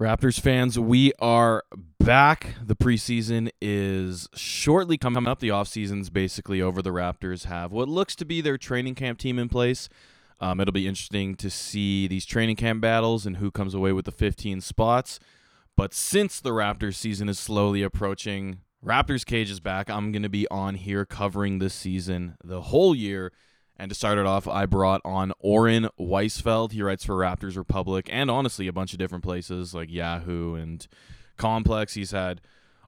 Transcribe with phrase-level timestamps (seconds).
[0.00, 1.62] Raptors fans, we are
[1.98, 2.54] back.
[2.64, 5.40] The preseason is shortly coming up.
[5.40, 6.80] The off offseason's basically over.
[6.80, 9.90] The Raptors have what looks to be their training camp team in place.
[10.40, 14.06] Um, it'll be interesting to see these training camp battles and who comes away with
[14.06, 15.20] the 15 spots.
[15.76, 19.90] But since the Raptors season is slowly approaching, Raptors Cage is back.
[19.90, 23.32] I'm going to be on here covering this season the whole year
[23.80, 26.72] and to start it off, I brought on Oren Weisfeld.
[26.72, 30.86] He writes for Raptors Republic and honestly a bunch of different places like Yahoo and
[31.38, 31.94] Complex.
[31.94, 32.42] He's had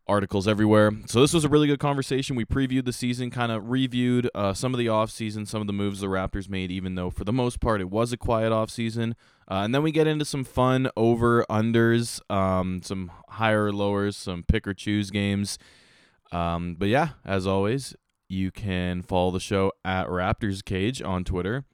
[0.06, 0.92] articles everywhere.
[1.06, 2.36] So this was a really good conversation.
[2.36, 5.72] We previewed the season, kind of reviewed uh, some of the offseason, some of the
[5.72, 9.12] moves the Raptors made, even though for the most part it was a quiet offseason.
[9.50, 14.42] Uh, and then we get into some fun over unders, um, some higher lowers, some
[14.42, 15.58] pick or choose games.
[16.32, 17.94] Um, but yeah, as always,
[18.32, 21.64] you can follow the show at Raptors Cage on Twitter.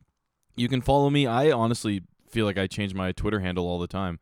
[0.57, 1.27] You can follow me.
[1.27, 4.19] I honestly feel like I change my Twitter handle all the time.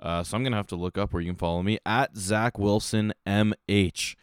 [0.00, 2.58] Uh, so I'm gonna have to look up where you can follow me at Zach
[2.58, 4.16] Wilson MH.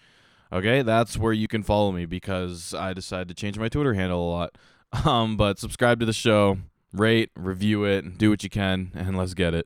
[0.51, 4.27] Okay, that's where you can follow me because I decided to change my Twitter handle
[4.27, 4.57] a lot.
[5.05, 6.57] Um, but subscribe to the show,
[6.91, 9.65] rate, review it, do what you can, and let's get it.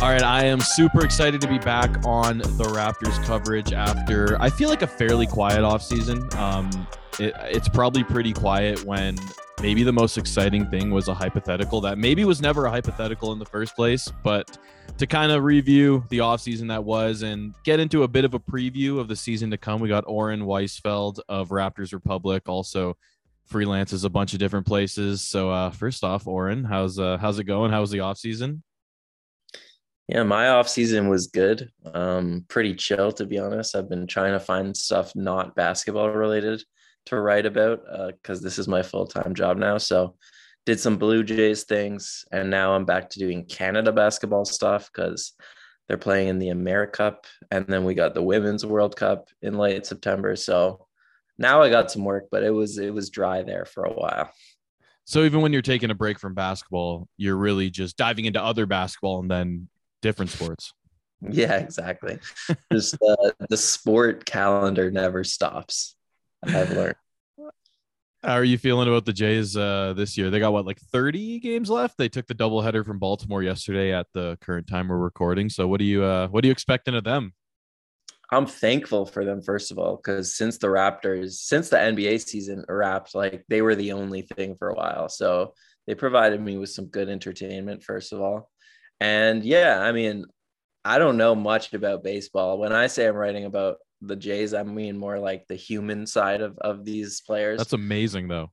[0.00, 4.48] All right, I am super excited to be back on the Raptors coverage after I
[4.48, 6.32] feel like a fairly quiet offseason.
[6.36, 6.86] Um,
[7.18, 9.18] it, it's probably pretty quiet when
[9.60, 13.40] maybe the most exciting thing was a hypothetical that maybe was never a hypothetical in
[13.40, 14.56] the first place, but
[14.98, 18.38] to kind of review the offseason that was and get into a bit of a
[18.38, 22.96] preview of the season to come, we got Oren Weisfeld of Raptors Republic, also
[23.50, 25.22] freelances a bunch of different places.
[25.22, 27.72] So uh, first off, Oren, how's uh, how's it going?
[27.72, 28.62] How was the offseason?
[30.08, 31.70] Yeah, my off season was good.
[31.84, 33.76] Um, pretty chill to be honest.
[33.76, 36.62] I've been trying to find stuff not basketball related
[37.06, 39.76] to write about because uh, this is my full time job now.
[39.76, 40.16] So
[40.64, 45.32] did some Blue Jays things, and now I'm back to doing Canada basketball stuff because
[45.88, 49.86] they're playing in the Americup, and then we got the Women's World Cup in late
[49.86, 50.36] September.
[50.36, 50.86] So
[51.38, 54.30] now I got some work, but it was it was dry there for a while.
[55.04, 58.66] So even when you're taking a break from basketball, you're really just diving into other
[58.66, 59.68] basketball and then
[60.02, 60.72] different sports.
[61.20, 62.18] Yeah, exactly.
[62.72, 65.96] Just uh, the sport calendar never stops.
[66.44, 66.94] I've learned.
[68.22, 70.28] How are you feeling about the Jays uh, this year?
[70.28, 71.96] They got what, like 30 games left?
[71.98, 75.48] They took the doubleheader from Baltimore yesterday at the current time we're recording.
[75.48, 77.32] So what do you uh, what are you expecting of them?
[78.30, 82.64] I'm thankful for them, first of all, because since the Raptors, since the NBA season
[82.68, 85.08] wrapped, like they were the only thing for a while.
[85.08, 85.54] So
[85.86, 88.50] they provided me with some good entertainment, first of all.
[89.00, 90.26] And yeah, I mean,
[90.84, 92.58] I don't know much about baseball.
[92.58, 96.40] When I say I'm writing about the Jays, I mean more like the human side
[96.40, 97.58] of, of these players.
[97.58, 98.50] That's amazing though.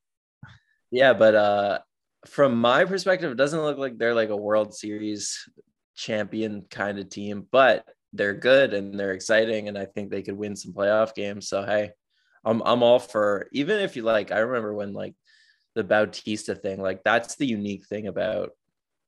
[0.91, 1.79] Yeah, but uh
[2.27, 5.47] from my perspective, it doesn't look like they're like a World Series
[5.95, 10.37] champion kind of team, but they're good and they're exciting and I think they could
[10.37, 11.47] win some playoff games.
[11.47, 11.91] So hey,
[12.43, 15.15] I'm I'm all for even if you like I remember when like
[15.75, 18.51] the Bautista thing, like that's the unique thing about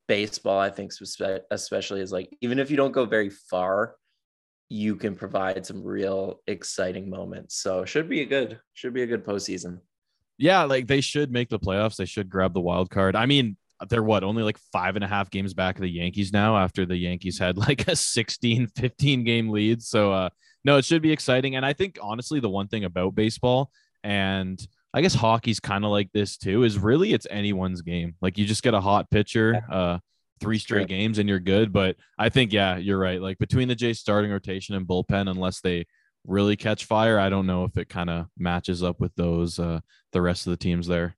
[0.08, 0.92] baseball, I think,
[1.50, 3.94] especially is like, even if you don't go very far,
[4.68, 7.56] you can provide some real exciting moments.
[7.56, 9.80] So should be a good, should be a good postseason.
[10.36, 11.96] Yeah, like they should make the playoffs.
[11.96, 13.16] They should grab the wild card.
[13.16, 13.56] I mean,
[13.88, 16.84] they're what only like five and a half games back of the Yankees now after
[16.84, 19.82] the Yankees had like a 16, 15 game lead.
[19.82, 20.30] So uh
[20.64, 21.54] no, it should be exciting.
[21.56, 23.70] And I think honestly, the one thing about baseball
[24.02, 24.60] and
[24.98, 26.64] I guess hockey's kind of like this too.
[26.64, 28.16] Is really it's anyone's game.
[28.20, 29.98] Like you just get a hot pitcher, uh,
[30.40, 31.72] three straight games, and you're good.
[31.72, 33.22] But I think yeah, you're right.
[33.22, 35.86] Like between the Jays starting rotation and bullpen, unless they
[36.26, 39.78] really catch fire, I don't know if it kind of matches up with those uh,
[40.10, 41.16] the rest of the teams there.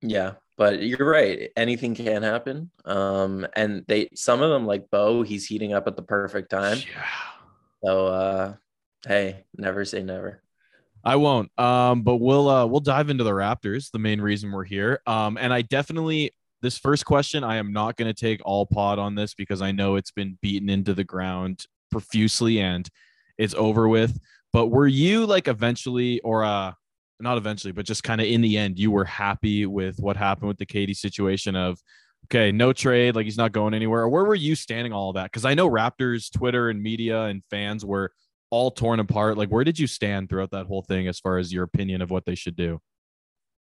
[0.00, 1.50] Yeah, but you're right.
[1.56, 2.70] Anything can happen.
[2.84, 6.78] Um, and they some of them like Bo, he's heating up at the perfect time.
[6.78, 7.04] Yeah.
[7.84, 8.54] So uh,
[9.08, 10.44] hey, never say never.
[11.04, 11.50] I won't.
[11.58, 15.00] Um, but we'll uh we'll dive into the Raptors, the main reason we're here.
[15.06, 16.32] Um, and I definitely
[16.62, 19.72] this first question, I am not going to take all pod on this because I
[19.72, 22.88] know it's been beaten into the ground profusely and
[23.38, 24.18] it's over with.
[24.52, 26.72] But were you like eventually, or uh,
[27.18, 30.48] not eventually, but just kind of in the end, you were happy with what happened
[30.48, 31.78] with the KD situation of
[32.26, 34.08] okay, no trade, like he's not going anywhere.
[34.08, 35.24] Where were you standing all that?
[35.24, 38.12] Because I know Raptors, Twitter, and media and fans were
[38.50, 39.38] all torn apart.
[39.38, 42.10] Like, where did you stand throughout that whole thing as far as your opinion of
[42.10, 42.80] what they should do?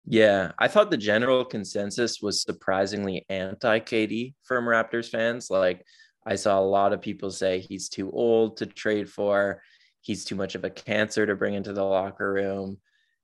[0.04, 5.50] Yeah, I thought the general consensus was surprisingly anti KD from Raptors fans.
[5.50, 5.84] Like,
[6.26, 9.62] I saw a lot of people say he's too old to trade for.
[10.00, 12.78] He's too much of a cancer to bring into the locker room.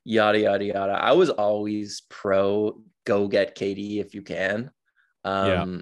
[0.04, 0.92] Yada yada yada.
[0.92, 4.70] I was always pro go get KD if you can.
[5.24, 5.80] Um, yeah.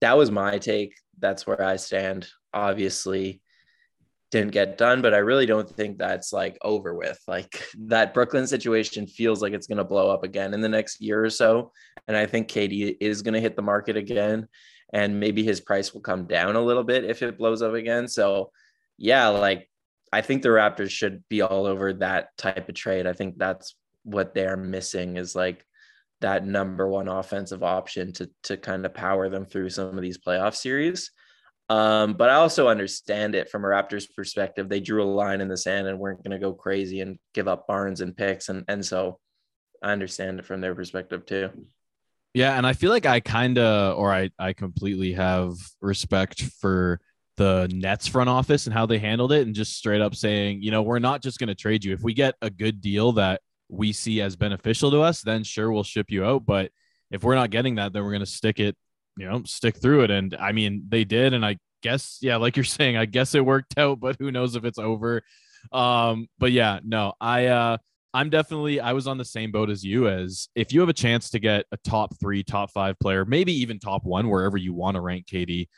[0.00, 0.94] That was my take.
[1.18, 2.28] That's where I stand.
[2.54, 3.41] Obviously,
[4.32, 7.20] didn't get done, but I really don't think that's like over with.
[7.28, 11.00] Like that Brooklyn situation feels like it's going to blow up again in the next
[11.00, 11.70] year or so.
[12.08, 14.48] And I think KD is going to hit the market again.
[14.92, 18.08] And maybe his price will come down a little bit if it blows up again.
[18.08, 18.50] So,
[18.98, 19.70] yeah, like
[20.12, 23.06] I think the Raptors should be all over that type of trade.
[23.06, 25.64] I think that's what they're missing is like
[26.20, 30.18] that number one offensive option to to kind of power them through some of these
[30.18, 31.10] playoff series.
[31.68, 34.68] Um, but I also understand it from a Raptors perspective.
[34.68, 37.48] They drew a line in the sand and weren't going to go crazy and give
[37.48, 39.18] up Barnes and picks, and and so
[39.82, 41.50] I understand it from their perspective too.
[42.34, 47.00] Yeah, and I feel like I kind of, or I I completely have respect for
[47.36, 50.70] the Nets front office and how they handled it, and just straight up saying, you
[50.70, 53.40] know, we're not just going to trade you if we get a good deal that
[53.68, 56.44] we see as beneficial to us, then sure we'll ship you out.
[56.44, 56.70] But
[57.10, 58.76] if we're not getting that, then we're going to stick it,
[59.16, 60.10] you know, stick through it.
[60.10, 63.44] And I mean, they did, and I guess, yeah, like you're saying, I guess it
[63.44, 65.22] worked out, but who knows if it's over.
[65.70, 67.76] Um, but yeah, no, I uh
[68.14, 70.94] I'm definitely I was on the same boat as you as if you have a
[70.94, 74.74] chance to get a top three, top five player, maybe even top one, wherever you
[74.74, 75.68] want to rank KD,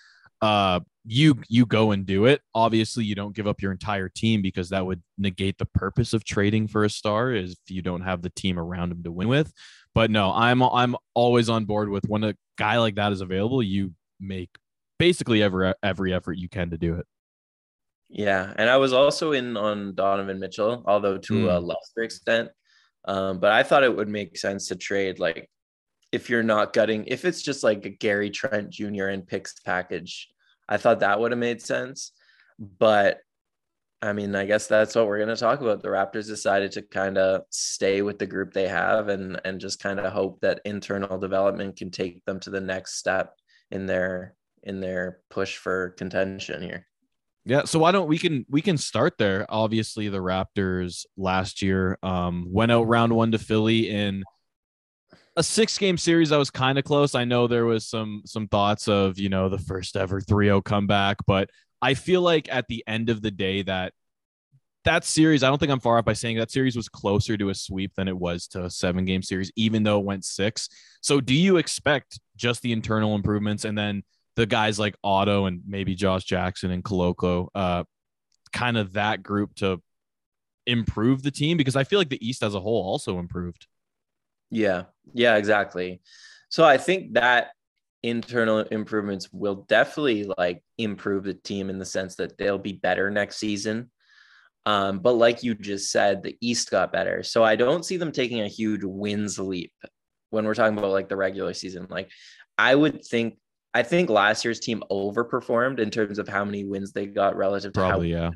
[0.43, 2.41] uh, you you go and do it.
[2.55, 6.25] Obviously, you don't give up your entire team because that would negate the purpose of
[6.25, 9.29] trading for a star is if you don't have the team around him to win
[9.29, 9.53] with.
[9.95, 13.63] But no, I'm I'm always on board with when a guy like that is available,
[13.63, 14.51] you make
[14.99, 17.07] basically every every effort you can to do it.
[18.09, 21.49] Yeah, and I was also in on Donovan Mitchell, although to mm.
[21.49, 21.67] a hmm.
[21.67, 22.49] lesser extent.
[23.07, 25.51] Um, but I thought it would make sense to trade like
[26.11, 29.07] if you're not gutting, if it's just like a Gary Trent Jr.
[29.07, 30.29] and picks package,
[30.69, 32.13] I thought that would have made sense.
[32.59, 33.19] But
[34.05, 35.83] I mean, I guess that's what we're going to talk about.
[35.83, 39.81] The Raptors decided to kind of stay with the group they have and and just
[39.81, 43.35] kind of hope that internal development can take them to the next step
[43.71, 46.87] in their in their push for contention here.
[47.47, 49.47] Yeah, so why don't we can we can start there.
[49.49, 54.23] Obviously, the Raptors last year um, went out round one to Philly in
[55.37, 56.29] a six game series.
[56.29, 57.15] that was kind of close.
[57.15, 61.19] I know there was some some thoughts of you know the first ever 3-0 comeback,
[61.27, 61.49] but
[61.85, 63.93] I feel like at the end of the day that
[64.87, 67.51] that series, I don't think I'm far off by saying that series was closer to
[67.51, 70.71] a sweep than it was to a seven game series, even though it went six.
[71.03, 74.03] So, do you expect just the internal improvements and then
[74.35, 77.85] the guys like Otto and maybe Josh Jackson and Koloko, uh,
[78.55, 79.83] kind of that group to
[80.67, 83.67] improve the team because I feel like the East as a whole also improved.
[84.51, 86.01] Yeah, yeah, exactly.
[86.49, 87.51] So I think that
[88.05, 93.11] internal improvements will definitely like improve the team in the sense that they'll be better
[93.11, 93.91] next season.
[94.67, 97.23] Um, but like you just said, the East got better.
[97.23, 99.73] So I don't see them taking a huge wins leap
[100.29, 101.87] when we're talking about like the regular season.
[101.89, 102.11] Like
[102.59, 103.39] I would think
[103.73, 107.73] I think last year's team overperformed in terms of how many wins they got relative
[107.73, 108.31] to Probably, how yeah.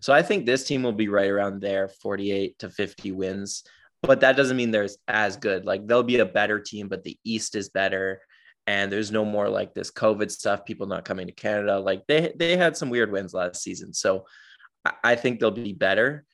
[0.00, 3.64] So I think this team will be right around there, 48 to 50 wins.
[4.00, 5.64] But that doesn't mean they're as good.
[5.66, 8.20] Like they'll be a better team, but the East is better.
[8.66, 11.78] And there's no more like this COVID stuff, people not coming to Canada.
[11.78, 13.92] Like they they had some weird wins last season.
[13.92, 14.26] So
[15.02, 16.24] I think they'll be better.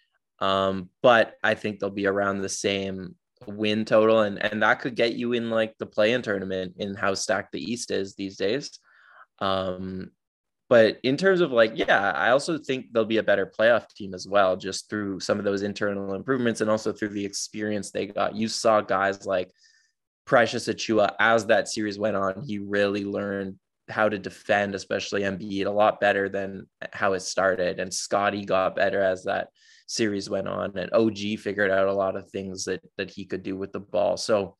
[0.40, 4.96] Um, but I think they'll be around the same win total and and that could
[4.96, 8.78] get you in like the play-in tournament in how stacked the east is these days
[9.40, 10.10] um
[10.68, 14.12] but in terms of like yeah i also think they'll be a better playoff team
[14.12, 18.06] as well just through some of those internal improvements and also through the experience they
[18.06, 19.50] got you saw guys like
[20.28, 23.56] precious Achiuwa as that series went on he really learned
[23.88, 28.76] how to defend especially Embiid a lot better than how it started and Scottie got
[28.76, 29.48] better as that
[29.86, 33.42] series went on and OG figured out a lot of things that that he could
[33.42, 34.18] do with the ball.
[34.18, 34.56] So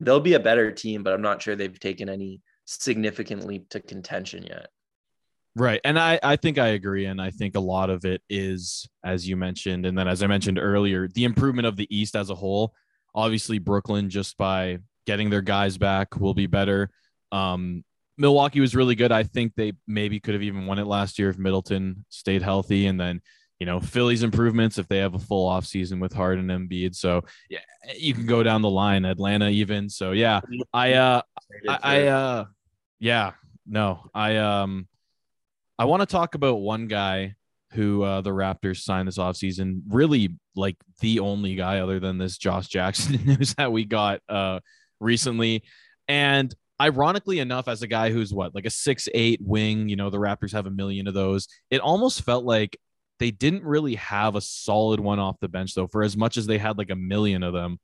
[0.00, 3.80] they'll be a better team, but I'm not sure they've taken any significant leap to
[3.80, 4.68] contention yet.
[5.56, 5.80] Right.
[5.82, 7.06] And I, I think I agree.
[7.06, 10.26] And I think a lot of it is, as you mentioned, and then as I
[10.26, 12.74] mentioned earlier, the improvement of the East as a whole.
[13.14, 16.90] Obviously, Brooklyn, just by getting their guys back, will be better.
[17.32, 17.84] Um,
[18.18, 19.12] Milwaukee was really good.
[19.12, 22.86] I think they maybe could have even won it last year if Middleton stayed healthy.
[22.86, 23.22] And then
[23.60, 26.96] you know, Philly's improvements if they have a full off season with Harden and Embiid.
[26.96, 27.58] So yeah,
[27.94, 29.04] you can go down the line.
[29.04, 29.90] Atlanta even.
[29.90, 30.40] So yeah,
[30.72, 31.22] I uh,
[31.68, 32.44] I, I uh,
[32.98, 33.32] yeah,
[33.66, 34.88] no, I um,
[35.78, 37.34] I want to talk about one guy
[37.72, 39.82] who uh, the Raptors signed this offseason.
[39.88, 44.60] Really, like the only guy other than this Josh Jackson news that we got uh
[45.00, 45.64] recently,
[46.08, 50.10] and ironically enough, as a guy who's what, like a six eight wing, you know,
[50.10, 51.48] the Raptors have a million of those.
[51.70, 52.78] It almost felt like
[53.18, 56.46] they didn't really have a solid one off the bench, though, for as much as
[56.46, 57.78] they had like a million of them.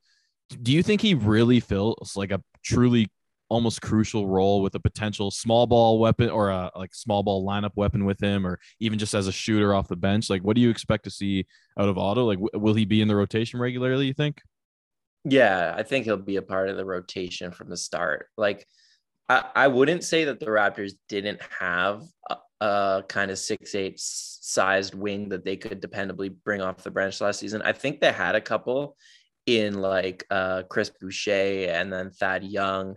[0.61, 3.07] Do you think he really fills like a truly
[3.49, 7.71] almost crucial role with a potential small ball weapon or a like small ball lineup
[7.75, 10.29] weapon with him, or even just as a shooter off the bench?
[10.29, 11.45] Like, what do you expect to see
[11.79, 12.25] out of Otto?
[12.25, 14.07] Like, w- will he be in the rotation regularly?
[14.07, 14.41] You think?
[15.29, 18.27] Yeah, I think he'll be a part of the rotation from the start.
[18.37, 18.65] Like,
[19.27, 23.99] I, I wouldn't say that the Raptors didn't have a, a kind of six eight
[23.99, 27.61] sized wing that they could dependably bring off the bench last season.
[27.61, 28.95] I think they had a couple
[29.45, 32.95] in like uh, Chris Boucher and then Thad Young,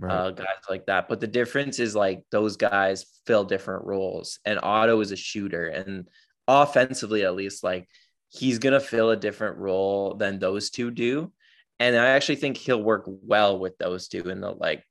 [0.00, 0.12] right.
[0.12, 1.08] uh, guys like that.
[1.08, 5.68] But the difference is like those guys fill different roles, and Otto is a shooter,
[5.68, 6.08] and
[6.48, 7.88] offensively at least, like
[8.30, 11.32] he's gonna fill a different role than those two do.
[11.80, 14.82] And I actually think he'll work well with those two in the like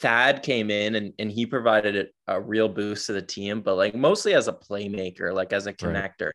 [0.00, 3.76] Thad came in and, and he provided a, a, real boost to the team, but
[3.76, 6.30] like mostly as a playmaker, like as a connector.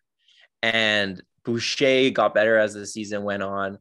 [0.64, 0.74] Right.
[0.74, 3.80] And Boucher got better as the season went on,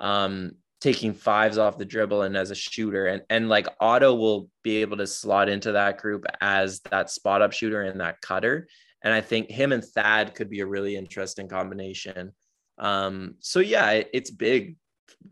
[0.00, 3.06] um, taking fives off the dribble and as a shooter.
[3.06, 7.42] And, and like Otto will be able to slot into that group as that spot
[7.42, 8.68] up shooter and that cutter.
[9.02, 12.32] And I think him and Thad could be a really interesting combination.
[12.78, 14.76] Um, so yeah, it, it's big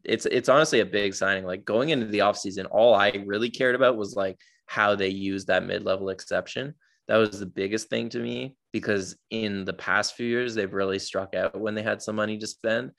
[0.05, 1.45] it's it's honestly a big signing.
[1.45, 5.47] Like going into the offseason, all I really cared about was like how they use
[5.47, 6.75] that mid-level exception.
[7.09, 10.99] That was the biggest thing to me because in the past few years they've really
[10.99, 12.91] struck out when they had some money to spend.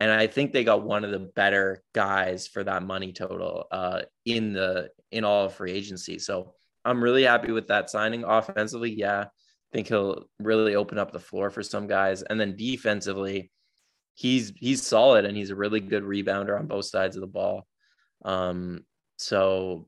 [0.00, 4.02] And I think they got one of the better guys for that money total uh,
[4.26, 6.18] in the in all of free agency.
[6.18, 8.24] So I'm really happy with that signing.
[8.24, 9.26] Offensively, yeah, I
[9.72, 12.22] think he'll really open up the floor for some guys.
[12.22, 13.50] And then defensively,
[14.14, 17.66] he's he's solid and he's a really good rebounder on both sides of the ball.
[18.24, 18.84] Um,
[19.16, 19.86] so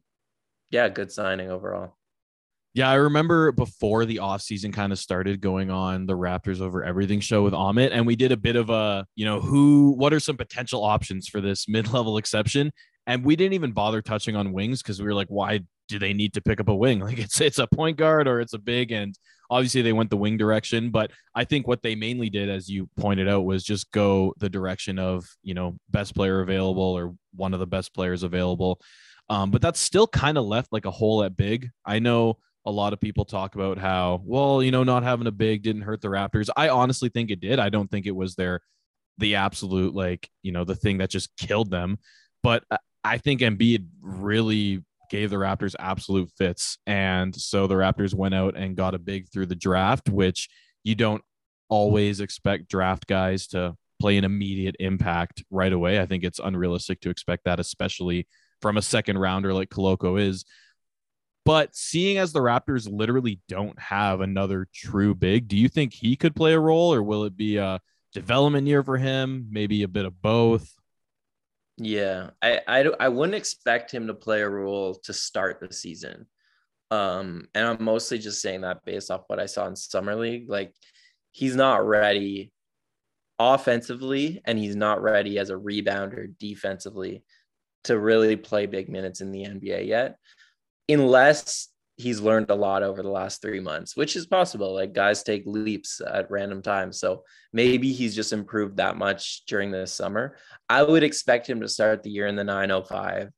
[0.70, 1.96] yeah, good signing overall.
[2.74, 7.20] Yeah, I remember before the offseason kind of started going on the Raptors over everything
[7.20, 10.20] show with Amit, and we did a bit of a, you know, who, what are
[10.20, 12.70] some potential options for this mid level exception?
[13.06, 16.12] And we didn't even bother touching on wings because we were like, why do they
[16.12, 17.00] need to pick up a wing?
[17.06, 19.18] Like it's it's a point guard or it's a big, and
[19.50, 20.90] obviously they went the wing direction.
[20.90, 24.48] But I think what they mainly did, as you pointed out, was just go the
[24.48, 28.80] direction of you know best player available or one of the best players available.
[29.28, 31.70] Um, but that's still kind of left like a hole at big.
[31.84, 35.32] I know a lot of people talk about how well you know not having a
[35.32, 36.48] big didn't hurt the Raptors.
[36.56, 37.58] I honestly think it did.
[37.58, 38.60] I don't think it was their
[39.18, 41.98] the absolute like you know the thing that just killed them.
[42.42, 42.64] But
[43.02, 46.78] I think Embiid really gave the Raptors absolute fits.
[46.86, 50.48] And so the Raptors went out and got a big through the draft, which
[50.84, 51.22] you don't
[51.68, 56.00] always expect draft guys to play an immediate impact right away.
[56.00, 58.26] I think it's unrealistic to expect that, especially
[58.60, 60.44] from a second rounder like Koloko is.
[61.44, 66.16] But seeing as the Raptors literally don't have another true big, do you think he
[66.16, 67.80] could play a role or will it be a
[68.12, 69.46] development year for him?
[69.50, 70.75] Maybe a bit of both?
[71.78, 76.26] Yeah, I, I I wouldn't expect him to play a role to start the season.
[76.90, 80.48] Um, and I'm mostly just saying that based off what I saw in summer league.
[80.48, 80.72] Like
[81.32, 82.52] he's not ready
[83.38, 87.22] offensively, and he's not ready as a rebounder defensively
[87.84, 90.16] to really play big minutes in the NBA yet,
[90.88, 94.74] unless he's learned a lot over the last three months, which is possible.
[94.74, 97.00] Like guys take leaps at random times.
[97.00, 100.36] So maybe he's just improved that much during this summer.
[100.68, 103.30] I would expect him to start the year in the 905.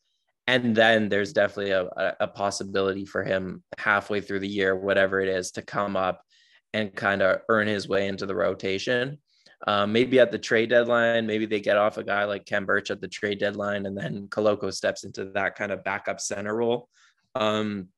[0.49, 5.29] And then there's definitely a, a possibility for him halfway through the year, whatever it
[5.29, 6.23] is, to come up
[6.73, 9.19] and kind of earn his way into the rotation.
[9.67, 12.91] Um, maybe at the trade deadline, maybe they get off a guy like Khem Birch
[12.91, 16.89] at the trade deadline, and then Koloko steps into that kind of backup center role.
[17.35, 17.89] Um,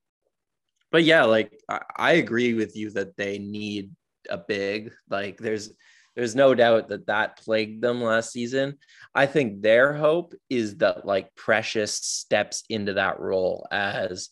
[0.90, 3.92] but yeah, like I, I agree with you that they need
[4.28, 4.92] a big.
[5.08, 5.72] Like there's
[6.16, 8.78] there's no doubt that that plagued them last season.
[9.14, 14.28] I think their hope is that like Precious steps into that role as,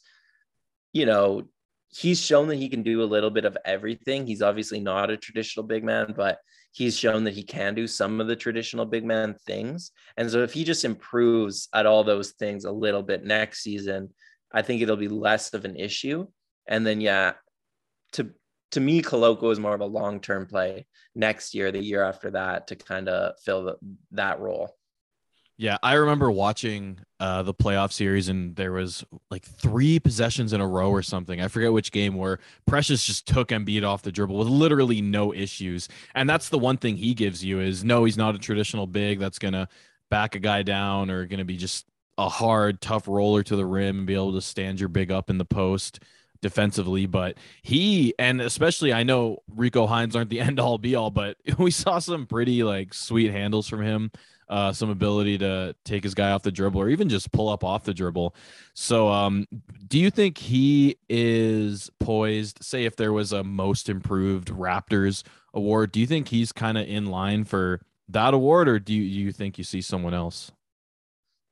[0.92, 1.44] you know,
[1.88, 4.26] he's shown that he can do a little bit of everything.
[4.26, 6.38] He's obviously not a traditional big man, but
[6.72, 9.92] he's shown that he can do some of the traditional big man things.
[10.16, 14.10] And so if he just improves at all those things a little bit next season,
[14.52, 16.26] I think it'll be less of an issue.
[16.68, 17.32] And then yeah,
[18.12, 18.30] to
[18.72, 22.30] to me, Koloko is more of a long term play next year, the year after
[22.32, 23.76] that, to kind of fill the,
[24.12, 24.74] that role.
[25.60, 30.60] Yeah, I remember watching uh, the playoff series, and there was like three possessions in
[30.60, 31.40] a row or something.
[31.40, 35.34] I forget which game where Precious just took Embiid off the dribble with literally no
[35.34, 35.88] issues.
[36.14, 39.18] And that's the one thing he gives you is no, he's not a traditional big
[39.18, 39.68] that's gonna
[40.10, 41.86] back a guy down or gonna be just
[42.18, 45.28] a hard, tough roller to the rim and be able to stand your big up
[45.28, 45.98] in the post
[46.40, 47.06] defensively.
[47.06, 51.36] But he and especially I know Rico Hines aren't the end all be all, but
[51.58, 54.10] we saw some pretty like sweet handles from him.
[54.48, 57.62] Uh, some ability to take his guy off the dribble or even just pull up
[57.62, 58.34] off the dribble.
[58.72, 59.46] So, um,
[59.86, 62.64] do you think he is poised?
[62.64, 66.88] Say, if there was a most improved Raptors award, do you think he's kind of
[66.88, 70.50] in line for that award, or do you, you think you see someone else?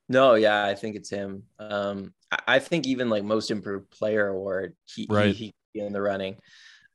[0.09, 1.43] No, yeah, I think it's him.
[1.59, 2.15] Um,
[2.47, 5.35] I think even like most improved player award, he right.
[5.35, 6.37] he, he in the running.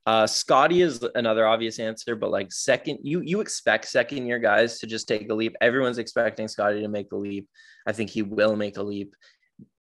[0.05, 4.79] Uh, Scottie is another obvious answer, but like second, you you expect second year guys
[4.79, 5.55] to just take a leap.
[5.61, 7.47] Everyone's expecting Scottie to make the leap.
[7.85, 9.15] I think he will make a leap.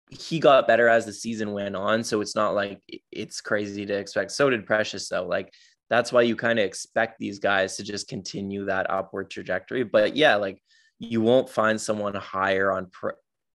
[0.10, 3.94] He got better as the season went on, so it's not like it's crazy to
[3.94, 4.32] expect.
[4.32, 5.28] So did Precious, though.
[5.28, 5.54] Like
[5.90, 9.84] that's why you kind of expect these guys to just continue that upward trajectory.
[9.84, 10.62] But yeah, like
[11.00, 13.14] you won't find someone higher on pre-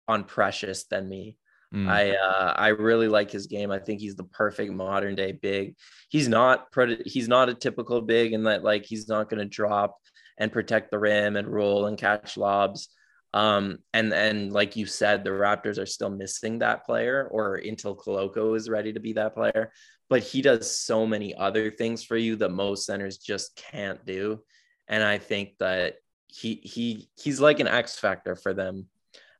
[0.07, 1.37] on Precious than me.
[1.73, 1.87] Mm.
[1.87, 3.71] I uh, I really like his game.
[3.71, 5.75] I think he's the perfect modern day big.
[6.09, 6.67] He's not
[7.05, 9.97] he's not a typical big in that like he's not going to drop
[10.37, 12.89] and protect the rim and roll and catch lobs.
[13.33, 17.95] Um, and and like you said, the Raptors are still missing that player, or until
[17.95, 19.71] Koloko is ready to be that player.
[20.09, 24.41] But he does so many other things for you that most centers just can't do.
[24.89, 25.95] And I think that
[26.27, 28.87] he he he's like an X factor for them.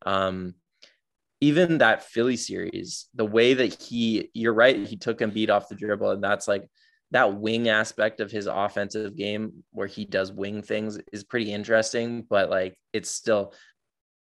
[0.06, 0.56] Um,
[1.42, 5.76] even that Philly series, the way that he, you're right, he took Embiid off the
[5.76, 6.70] dribble, and that's like
[7.10, 12.26] that wing aspect of his offensive game where he does wing things is pretty interesting.
[12.30, 13.54] But like, it's still,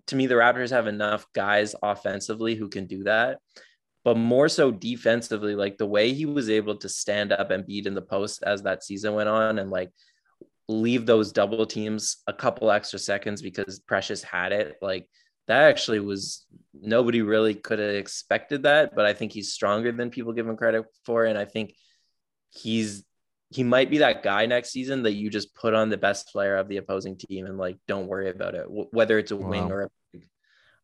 [0.06, 3.38] to me, the Raptors have enough guys offensively who can do that.
[4.04, 7.94] But more so defensively, like the way he was able to stand up Embiid in
[7.94, 9.90] the post as that season went on, and like
[10.68, 14.76] leave those double teams a couple extra seconds because Precious had it.
[14.80, 15.08] Like
[15.49, 20.11] that actually was nobody really could have expected that, but I think he's stronger than
[20.11, 21.25] people give him credit for.
[21.25, 21.75] And I think
[22.50, 23.05] he's
[23.50, 26.57] he might be that guy next season that you just put on the best player
[26.57, 29.49] of the opposing team and like don't worry about it, whether it's a wow.
[29.49, 29.88] wing or a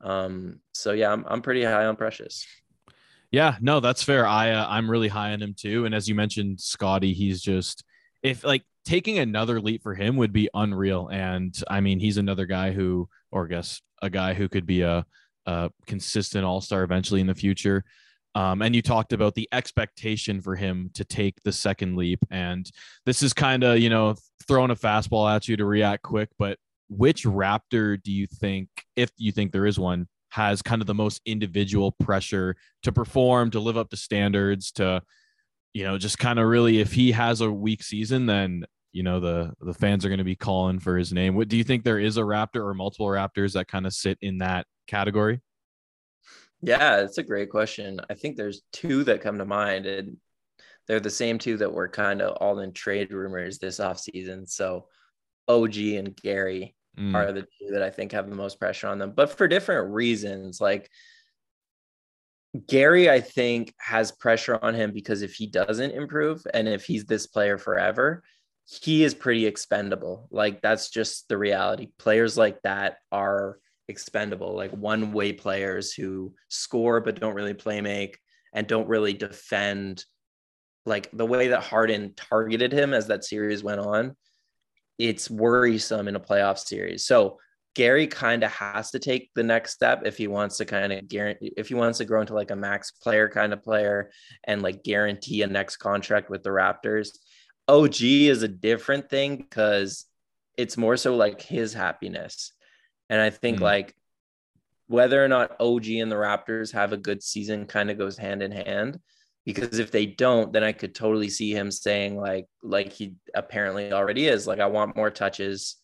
[0.00, 2.46] um so yeah I'm, I'm pretty high on precious
[3.30, 6.14] yeah no that's fair i uh, i'm really high on him too and as you
[6.14, 7.84] mentioned Scottie, he's just
[8.22, 12.46] if like taking another leap for him would be unreal and i mean he's another
[12.46, 15.04] guy who or I guess a guy who could be a,
[15.46, 17.84] a consistent all star eventually in the future.
[18.36, 22.20] Um, and you talked about the expectation for him to take the second leap.
[22.30, 22.68] And
[23.06, 24.14] this is kind of, you know,
[24.46, 26.28] throwing a fastball at you to react quick.
[26.38, 30.86] But which Raptor do you think, if you think there is one, has kind of
[30.86, 35.00] the most individual pressure to perform, to live up to standards, to,
[35.74, 39.18] you know, just kind of really, if he has a weak season, then you know
[39.18, 41.34] the the fans are going to be calling for his name.
[41.34, 44.16] What do you think there is a Raptor or multiple Raptors that kind of sit
[44.22, 45.42] in that category?
[46.62, 48.00] Yeah, it's a great question.
[48.08, 50.16] I think there's two that come to mind, and
[50.86, 54.48] they're the same two that were kind of all in trade rumors this offseason.
[54.48, 54.86] So
[55.48, 57.14] OG and Gary mm.
[57.14, 59.92] are the two that I think have the most pressure on them, but for different
[59.92, 60.60] reasons.
[60.60, 60.88] Like
[62.68, 67.04] Gary, I think, has pressure on him because if he doesn't improve and if he's
[67.04, 68.22] this player forever,
[68.64, 70.28] he is pretty expendable.
[70.30, 71.88] Like that's just the reality.
[71.98, 77.80] Players like that are expendable, like one way players who score but don't really play
[77.80, 78.18] make
[78.52, 80.04] and don't really defend.
[80.86, 84.16] Like the way that Harden targeted him as that series went on,
[84.98, 87.04] it's worrisome in a playoff series.
[87.04, 87.38] So
[87.74, 91.08] Gary kind of has to take the next step if he wants to kind of
[91.08, 94.10] guarantee if he wants to grow into like a max player kind of player
[94.44, 97.08] and like guarantee a next contract with the Raptors
[97.68, 100.06] OG is a different thing because
[100.56, 102.52] it's more so like his happiness.
[103.08, 103.94] And I think mm like
[104.86, 108.42] whether or not OG and the Raptors have a good season kind of goes hand
[108.42, 109.00] in hand.
[109.46, 113.92] Because if they don't, then I could totally see him saying like like he apparently
[113.92, 115.76] already is like I want more touches.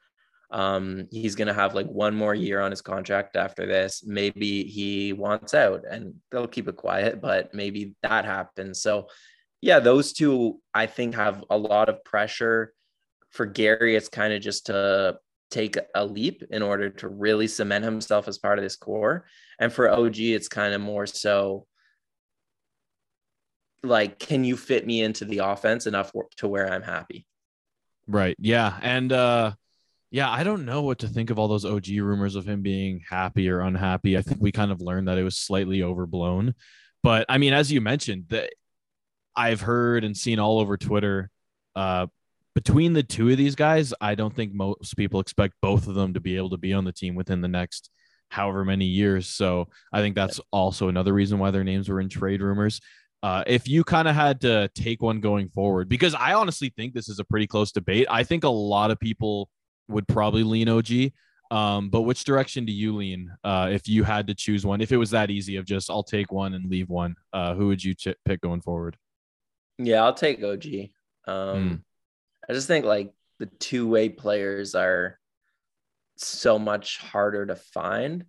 [0.50, 4.02] Um, he's gonna have like one more year on his contract after this.
[4.04, 8.82] Maybe he wants out, and they'll keep it quiet, but maybe that happens.
[8.82, 9.08] So
[9.60, 12.72] yeah, those two I think have a lot of pressure.
[13.30, 15.18] For Gary, it's kind of just to
[15.50, 19.26] take a leap in order to really cement himself as part of this core.
[19.58, 21.66] And for OG, it's kind of more so
[23.82, 27.26] like, can you fit me into the offense enough to where I'm happy?
[28.06, 28.36] Right.
[28.38, 28.78] Yeah.
[28.82, 29.52] And uh
[30.10, 33.02] yeah, I don't know what to think of all those OG rumors of him being
[33.08, 34.18] happy or unhappy.
[34.18, 36.54] I think we kind of learned that it was slightly overblown.
[37.02, 38.50] But I mean, as you mentioned, that
[39.36, 41.30] I've heard and seen all over Twitter.
[41.76, 42.08] Uh,
[42.54, 46.14] between the two of these guys, I don't think most people expect both of them
[46.14, 47.90] to be able to be on the team within the next
[48.28, 49.28] however many years.
[49.28, 52.80] So I think that's also another reason why their names were in trade rumors.
[53.22, 56.94] Uh, if you kind of had to take one going forward, because I honestly think
[56.94, 58.06] this is a pretty close debate.
[58.10, 59.48] I think a lot of people
[59.90, 61.12] would probably lean OG.
[61.50, 64.80] Um, but which direction do you lean uh, if you had to choose one?
[64.80, 67.66] If it was that easy of just I'll take one and leave one, uh, who
[67.68, 68.96] would you ch- pick going forward?
[69.78, 70.66] Yeah, I'll take OG.
[71.26, 71.82] Um, mm.
[72.48, 75.18] I just think like the two way players are
[76.16, 78.26] so much harder to find.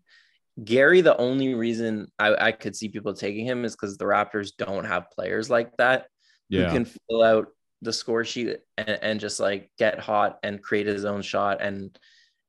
[0.63, 4.51] Gary, the only reason I, I could see people taking him is because the Raptors
[4.57, 6.07] don't have players like that
[6.49, 6.67] yeah.
[6.67, 7.47] who can fill out
[7.81, 11.97] the score sheet and, and just like get hot and create his own shot and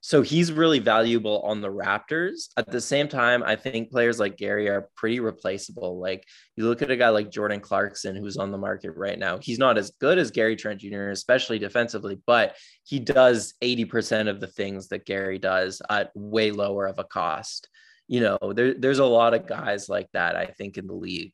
[0.05, 2.49] so he's really valuable on the Raptors.
[2.57, 6.01] At the same time, I think players like Gary are pretty replaceable.
[6.01, 9.39] Like you look at a guy like Jordan Clarkson, who's on the market right now.
[9.39, 14.41] He's not as good as Gary Trent Jr., especially defensively, but he does 80% of
[14.41, 17.69] the things that Gary does at way lower of a cost.
[18.09, 21.33] You know, there, there's a lot of guys like that, I think, in the league.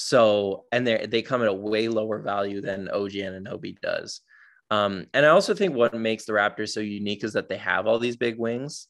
[0.00, 4.22] So, and they they come at a way lower value than OG Anunoby does.
[4.70, 7.86] Um, and I also think what makes the Raptors so unique is that they have
[7.86, 8.86] all these big wings.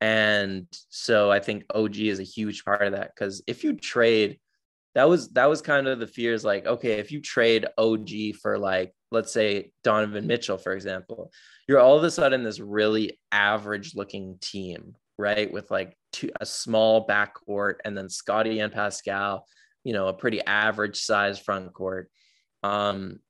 [0.00, 4.38] And so I think OG is a huge part of that because if you trade,
[4.94, 8.08] that was that was kind of the fears like, okay, if you trade OG
[8.42, 11.30] for like, let's say Donovan Mitchell, for example,
[11.68, 15.52] you're all of a sudden this really average looking team, right?
[15.52, 19.46] With like two, a small backcourt and then Scottie and Pascal,
[19.88, 22.10] you know, a pretty average size front court.
[22.62, 23.20] Um,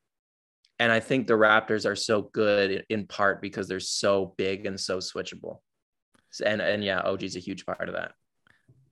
[0.80, 4.78] and I think the Raptors are so good in part because they're so big and
[4.78, 5.58] so switchable.
[6.44, 8.10] And and yeah, OG is a huge part of that.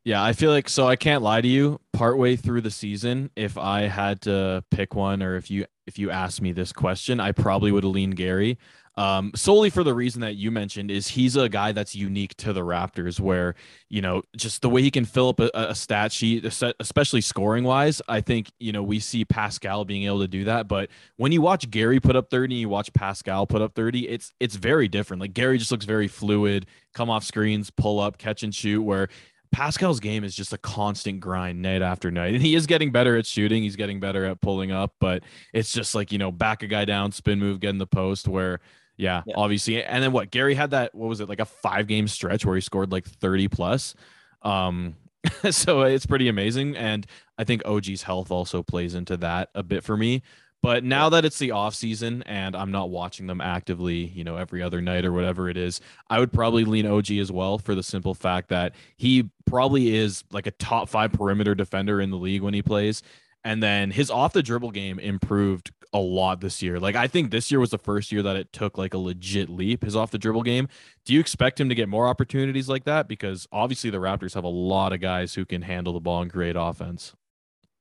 [0.04, 1.80] Yeah, I feel like so I can't lie to you.
[1.92, 6.10] Partway through the season, if I had to pick one, or if you if you
[6.10, 8.58] asked me this question, I probably would have leaned Gary
[8.98, 12.54] um, solely for the reason that you mentioned is he's a guy that's unique to
[12.54, 13.54] the Raptors, where
[13.90, 16.44] you know just the way he can fill up a, a stat sheet,
[16.80, 18.00] especially scoring wise.
[18.08, 21.42] I think you know we see Pascal being able to do that, but when you
[21.42, 25.20] watch Gary put up thirty, you watch Pascal put up thirty, it's it's very different.
[25.20, 29.08] Like Gary just looks very fluid, come off screens, pull up, catch and shoot, where
[29.56, 32.34] Pascal's game is just a constant grind night after night.
[32.34, 33.62] And he is getting better at shooting.
[33.62, 35.22] He's getting better at pulling up, but
[35.54, 38.28] it's just like, you know, back a guy down, spin move, get in the post
[38.28, 38.60] where
[38.98, 39.82] yeah, yeah, obviously.
[39.82, 40.30] And then what?
[40.30, 40.94] Gary had that.
[40.94, 43.94] What was it like a five game stretch where he scored like thirty plus.
[44.42, 44.96] Um,
[45.50, 47.06] so it's pretty amazing, and
[47.38, 50.22] I think OG's health also plays into that a bit for me.
[50.62, 54.36] But now that it's the off season and I'm not watching them actively, you know,
[54.36, 57.74] every other night or whatever it is, I would probably lean OG as well for
[57.74, 62.16] the simple fact that he probably is like a top five perimeter defender in the
[62.16, 63.02] league when he plays.
[63.44, 66.80] And then his off the dribble game improved a lot this year.
[66.80, 69.48] Like I think this year was the first year that it took like a legit
[69.48, 70.68] leap his off the dribble game.
[71.04, 74.44] Do you expect him to get more opportunities like that because obviously the Raptors have
[74.44, 77.14] a lot of guys who can handle the ball and create offense.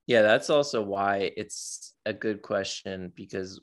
[0.07, 3.59] Yeah, that's also why it's a good question because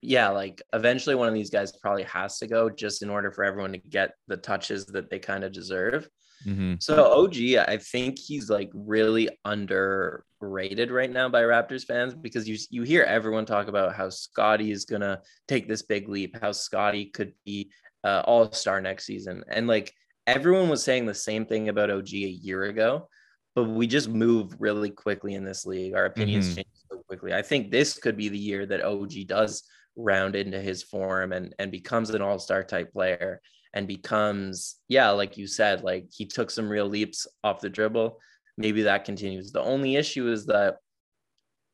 [0.00, 3.44] yeah, like eventually one of these guys probably has to go just in order for
[3.44, 6.08] everyone to get the touches that they kind of deserve.
[6.46, 6.74] Mm-hmm.
[6.78, 12.56] So OG, I think he's like really underrated right now by Raptors fans because you
[12.70, 17.06] you hear everyone talk about how Scottie is gonna take this big leap, how Scottie
[17.06, 17.70] could be
[18.04, 19.92] uh, All Star next season, and like
[20.28, 23.08] everyone was saying the same thing about OG a year ago,
[23.54, 25.94] but we just move really quickly in this league.
[25.94, 26.56] Our opinions mm-hmm.
[26.56, 27.34] change so quickly.
[27.34, 29.64] I think this could be the year that OG does
[29.96, 33.40] round into his form and and becomes an All Star type player
[33.74, 38.18] and becomes, yeah, like you said, like he took some real leaps off the dribble.
[38.56, 39.52] Maybe that continues.
[39.52, 40.76] The only issue is that,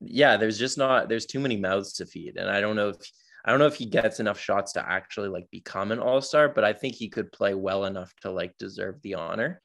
[0.00, 2.36] yeah, there's just not, there's too many mouths to feed.
[2.36, 2.96] And I don't know if,
[3.44, 6.48] I don't know if he gets enough shots to actually like become an all star,
[6.48, 9.62] but I think he could play well enough to like deserve the honor.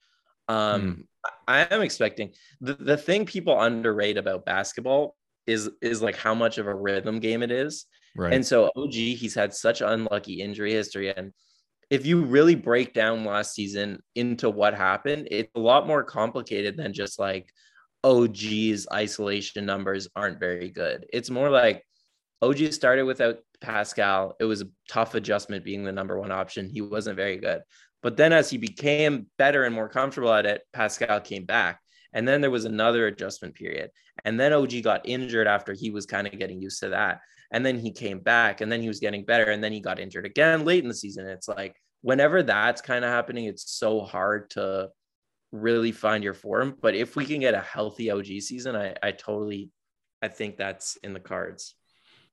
[0.49, 1.31] Um, mm.
[1.47, 5.15] I am expecting the, the thing people underrate about basketball
[5.47, 7.85] is is like how much of a rhythm game it is.
[8.17, 8.33] Right.
[8.33, 11.31] And so OG, he's had such unlucky injury history, and
[11.89, 16.77] if you really break down last season into what happened, it's a lot more complicated
[16.77, 17.49] than just like,
[18.03, 21.05] OG's isolation numbers aren't very good.
[21.11, 21.83] It's more like
[22.41, 24.35] OG started without Pascal.
[24.39, 26.69] It was a tough adjustment being the number one option.
[26.69, 27.61] He wasn't very good.
[28.01, 31.79] But then as he became better and more comfortable at it, Pascal came back.
[32.13, 33.91] And then there was another adjustment period.
[34.25, 37.19] And then OG got injured after he was kind of getting used to that.
[37.51, 39.51] And then he came back and then he was getting better.
[39.51, 41.27] And then he got injured again late in the season.
[41.27, 44.89] It's like whenever that's kind of happening, it's so hard to
[45.51, 46.75] really find your form.
[46.81, 49.71] But if we can get a healthy OG season, I, I totally
[50.21, 51.75] I think that's in the cards.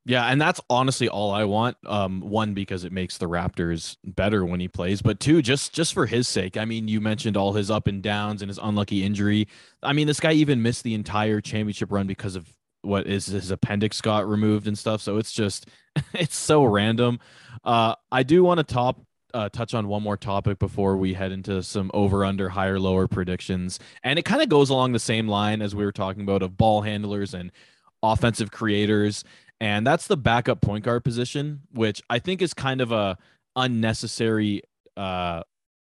[0.08, 1.76] Yeah, and that's honestly all I want.
[1.84, 5.92] Um, one because it makes the Raptors better when he plays, but two, just just
[5.92, 6.56] for his sake.
[6.56, 9.48] I mean, you mentioned all his up and downs and his unlucky injury.
[9.82, 12.48] I mean, this guy even missed the entire championship run because of
[12.82, 15.00] what is his appendix got removed and stuff.
[15.00, 15.68] So it's just
[16.14, 17.18] it's so random.
[17.64, 21.32] Uh, I do want to top uh, touch on one more topic before we head
[21.32, 25.26] into some over under higher lower predictions, and it kind of goes along the same
[25.26, 27.50] line as we were talking about of ball handlers and
[28.02, 29.24] offensive creators
[29.60, 33.16] and that's the backup point guard position, which I think is kind of a
[33.54, 34.62] unnecessary
[34.96, 35.42] uh,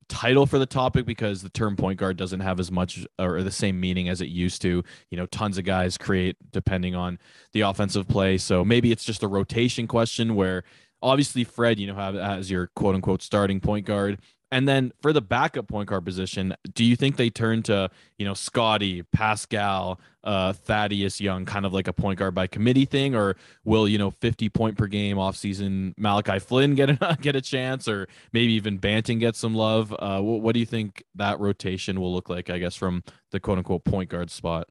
[0.08, 3.50] title for the topic because the term point guard doesn't have as much or the
[3.50, 4.82] same meaning as it used to.
[5.10, 7.18] You know, tons of guys create depending on
[7.52, 10.64] the offensive play, so maybe it's just a rotation question where
[11.00, 14.20] obviously Fred, you know, have as your quote unquote starting point guard,
[14.52, 18.26] and then for the backup point guard position, do you think they turn to, you
[18.26, 23.14] know, Scottie, Pascal, uh, Thaddeus Young, kind of like a point guard by committee thing,
[23.14, 27.34] or will you know 50 point per game off season Malachi Flynn get a, get
[27.34, 29.92] a chance, or maybe even Banton get some love?
[29.98, 32.50] Uh, what, what do you think that rotation will look like?
[32.50, 34.68] I guess from the quote unquote point guard spot.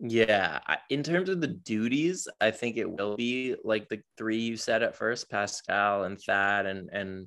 [0.00, 4.56] Yeah, in terms of the duties, I think it will be like the three you
[4.56, 7.26] said at first, Pascal and Thad and and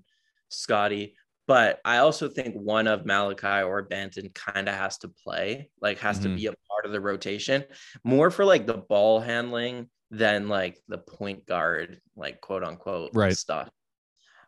[0.50, 1.16] Scottie.
[1.48, 5.98] But I also think one of Malachi or Banton kind of has to play, like
[6.00, 6.30] has mm-hmm.
[6.30, 7.64] to be a part of the rotation,
[8.04, 13.36] more for like the ball handling than like the point guard, like quote unquote right.
[13.36, 13.70] stuff.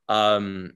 [0.09, 0.73] Um,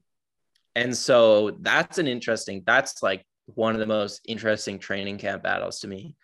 [0.74, 5.80] and so that's an interesting, that's like one of the most interesting training camp battles
[5.80, 6.16] to me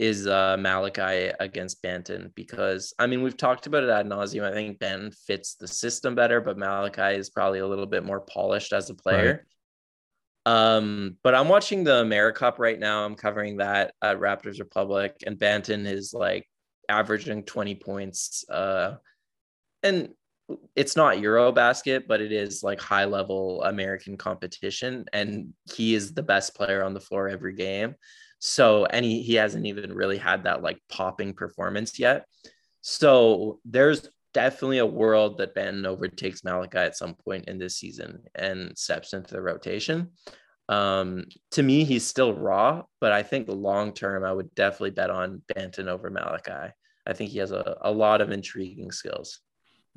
[0.00, 4.50] is uh, Malachi against Banton because I mean we've talked about it ad nauseum.
[4.50, 8.20] I think Ben fits the system better, but Malachi is probably a little bit more
[8.20, 9.44] polished as a player.
[10.46, 10.76] Right.
[10.76, 13.04] Um, but I'm watching the AmeriCup right now.
[13.04, 16.48] I'm covering that at Raptors Republic, and Banton is like
[16.88, 18.48] averaging 20 points.
[18.48, 18.94] Uh,
[19.82, 20.14] and
[20.76, 26.22] it's not Eurobasket, but it is like high level American competition, and he is the
[26.22, 27.94] best player on the floor every game.
[28.38, 32.24] So, and he, he hasn't even really had that like popping performance yet.
[32.80, 38.22] So, there's definitely a world that Ben overtakes Malachi at some point in this season
[38.34, 40.10] and steps into the rotation.
[40.68, 45.10] Um, to me, he's still raw, but I think long term, I would definitely bet
[45.10, 46.72] on Banton over Malachi.
[47.06, 49.40] I think he has a, a lot of intriguing skills.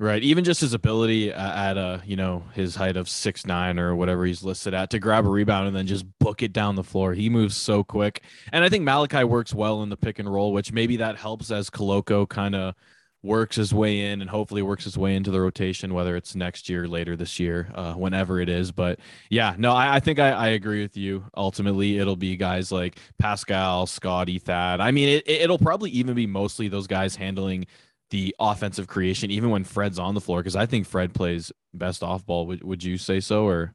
[0.00, 0.24] Right.
[0.24, 4.24] Even just his ability at a, you know, his height of six nine or whatever
[4.26, 7.14] he's listed at to grab a rebound and then just book it down the floor.
[7.14, 8.24] He moves so quick.
[8.52, 11.52] And I think Malachi works well in the pick and roll, which maybe that helps
[11.52, 12.74] as Koloko kind of
[13.22, 16.68] works his way in and hopefully works his way into the rotation, whether it's next
[16.68, 18.72] year, later this year, uh, whenever it is.
[18.72, 18.98] But
[19.30, 21.24] yeah, no, I, I think I, I, agree with you.
[21.36, 24.80] Ultimately, it'll be guys like Pascal, Scottie, Thad.
[24.80, 27.66] I mean, it, it'll probably even be mostly those guys handling
[28.14, 32.04] the offensive creation, even when Fred's on the floor, because I think Fred plays best
[32.04, 32.46] off ball.
[32.46, 33.44] Would, would you say so?
[33.44, 33.74] Or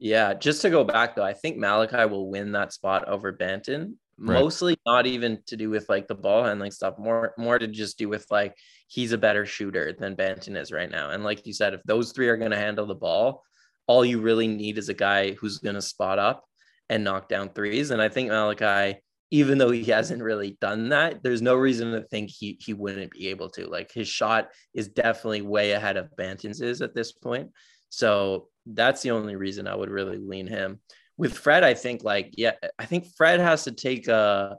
[0.00, 3.94] yeah, just to go back though, I think Malachi will win that spot over Banton.
[4.18, 4.34] Right.
[4.34, 7.98] Mostly not even to do with like the ball handling stuff, more more to just
[7.98, 8.56] do with like
[8.88, 11.10] he's a better shooter than Banton is right now.
[11.10, 13.44] And like you said, if those three are going to handle the ball,
[13.86, 16.44] all you really need is a guy who's going to spot up
[16.88, 17.92] and knock down threes.
[17.92, 19.00] And I think Malachi
[19.32, 23.10] even though he hasn't really done that, there's no reason to think he he wouldn't
[23.10, 23.66] be able to.
[23.66, 27.50] Like his shot is definitely way ahead of Banton's is at this point.
[27.88, 30.80] So that's the only reason I would really lean him.
[31.16, 34.58] With Fred, I think like yeah, I think Fred has to take a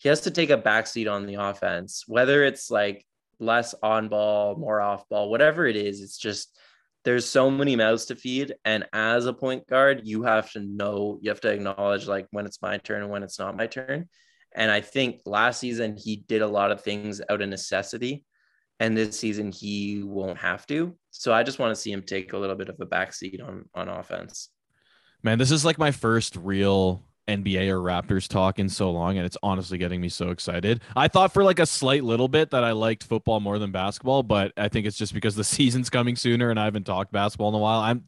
[0.00, 3.06] he has to take a backseat on the offense, whether it's like
[3.38, 6.00] less on ball, more off ball, whatever it is.
[6.00, 6.58] It's just
[7.04, 11.18] there's so many mouths to feed and as a point guard you have to know
[11.20, 14.08] you have to acknowledge like when it's my turn and when it's not my turn.
[14.54, 18.24] And i think last season he did a lot of things out of necessity
[18.80, 20.96] and this season he won't have to.
[21.10, 23.68] So i just want to see him take a little bit of a backseat on
[23.74, 24.50] on offense.
[25.22, 29.26] Man this is like my first real NBA or Raptors talk in so long, and
[29.26, 30.82] it's honestly getting me so excited.
[30.96, 34.22] I thought for like a slight little bit that I liked football more than basketball,
[34.22, 37.50] but I think it's just because the season's coming sooner and I haven't talked basketball
[37.50, 37.80] in a while.
[37.80, 38.04] I'm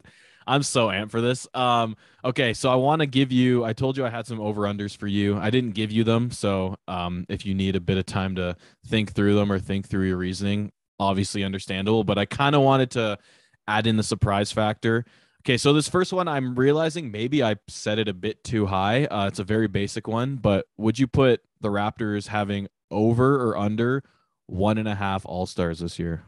[0.47, 1.49] I'm so amped for this.
[1.55, 3.65] Um, okay, so I want to give you.
[3.65, 5.39] I told you I had some over unders for you.
[5.39, 8.57] I didn't give you them, so um, if you need a bit of time to
[8.87, 12.05] think through them or think through your reasoning, obviously understandable.
[12.05, 13.19] But I kind of wanted to
[13.67, 15.05] add in the surprise factor.
[15.45, 19.05] Okay, so this first one, I'm realizing maybe I set it a bit too high.
[19.05, 23.59] Uh, it's a very basic one, but would you put the Raptors having over or
[23.59, 24.03] under
[24.47, 26.25] one and a half All Stars this year?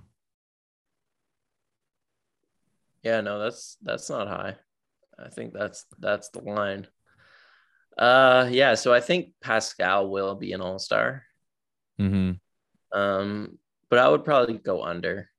[3.02, 4.56] Yeah, no, that's that's not high.
[5.18, 6.86] I think that's that's the line.
[7.96, 11.22] Uh, yeah, so I think Pascal will be an All Star.
[11.96, 12.32] Hmm.
[12.92, 15.30] Um, but but I would probably go under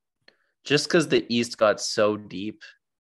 [0.64, 2.64] just because the East got so deep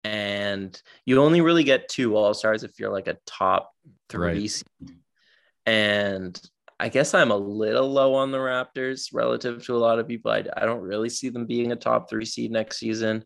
[0.04, 3.72] and you only really get two All Stars if you're like a top
[4.10, 4.50] three.
[4.50, 4.64] Right.
[5.66, 6.42] And
[6.80, 10.32] I guess I'm a little low on the Raptors relative to a lot of people.
[10.32, 13.24] I, I don't really see them being a top three seed next season.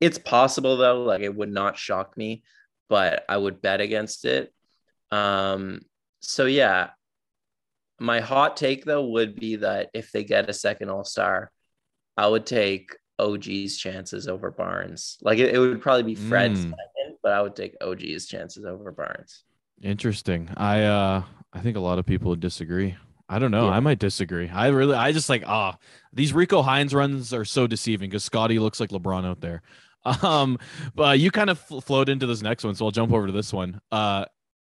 [0.00, 2.42] It's possible though, like it would not shock me,
[2.88, 4.52] but I would bet against it.
[5.10, 5.82] Um,
[6.20, 6.90] so yeah,
[8.00, 11.50] my hot take though would be that if they get a second All Star,
[12.16, 15.18] I would take OG's chances over Barnes.
[15.22, 16.70] Like it, it would probably be Fred's mm.
[16.70, 19.44] second, but I would take OG's chances over Barnes.
[19.82, 20.48] Interesting.
[20.56, 21.22] I uh
[21.52, 22.96] I think a lot of people would disagree.
[23.28, 23.66] I don't know.
[23.66, 23.76] Yeah.
[23.76, 24.48] I might disagree.
[24.48, 25.78] I really, I just like ah,
[26.12, 29.62] these Rico Hines runs are so deceiving because Scottie looks like LeBron out there.
[30.22, 30.58] Um,
[30.94, 33.54] but you kind of flowed into this next one, so I'll jump over to this
[33.54, 33.80] one.
[33.90, 34.26] Uh,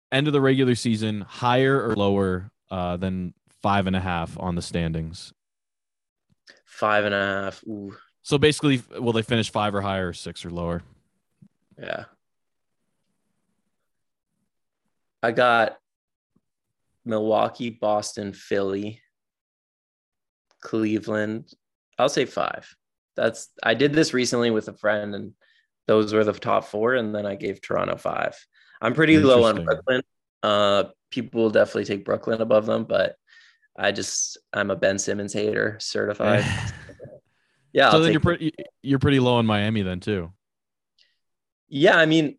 [0.10, 4.56] end of the regular season, higher or lower uh, than five and a half on
[4.56, 5.34] the standings?
[6.66, 7.64] Five and a half.
[7.68, 7.96] Ooh.
[8.26, 10.82] So basically, will they finish five or higher, or six or lower?
[11.78, 12.06] Yeah.
[15.22, 15.78] I got
[17.06, 19.00] Milwaukee, Boston, Philly,
[20.60, 21.54] Cleveland.
[22.00, 22.76] I'll say five.
[23.16, 25.34] That's I did this recently with a friend, and
[25.86, 28.36] those were the top four, and then I gave Toronto five.
[28.82, 30.02] I'm pretty low on Brooklyn.
[30.42, 33.18] Uh, people will definitely take Brooklyn above them, but
[33.78, 36.44] I just I'm a Ben Simmons hater, certified.
[37.76, 37.92] yeah.
[37.92, 40.32] So I'll then you're pretty you're pretty low on Miami then too.
[41.68, 42.38] Yeah, I mean,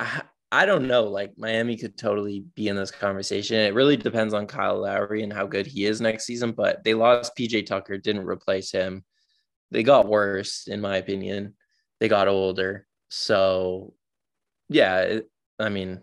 [0.00, 1.04] I, I don't know.
[1.04, 3.56] Like Miami could totally be in this conversation.
[3.56, 6.50] It really depends on Kyle Lowry and how good he is next season.
[6.50, 9.04] But they lost PJ Tucker, didn't replace him.
[9.70, 11.54] They got worse, in my opinion.
[12.00, 12.84] They got older.
[13.10, 13.94] So,
[14.68, 16.02] yeah, it, I mean,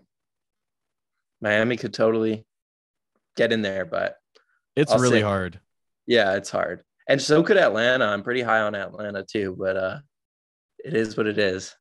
[1.42, 2.46] Miami could totally
[3.36, 4.16] get in there, but
[4.76, 5.60] it's I'll really say, hard.
[6.06, 6.82] Yeah, it's hard.
[7.12, 8.06] And so could Atlanta.
[8.06, 9.98] I'm pretty high on Atlanta too, but uh
[10.82, 11.76] it is what it is.